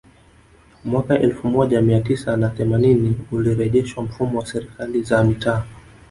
[0.85, 5.63] Mwaka elfu moja mia tisa na themanini ulirejeshwa mfumo wa Serikali za Mitaa